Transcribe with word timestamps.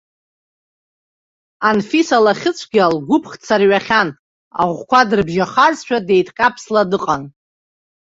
Анфиса 1.69 2.17
лахьыцәгьа 2.25 2.85
лгәыԥхҭ 2.95 3.41
сарҩахьан, 3.47 4.09
аӷәқәа 4.61 5.01
дрыбжьахазшәа 5.09 5.97
деидҟьаԥсла 6.07 6.81
дыҟан. 6.89 7.23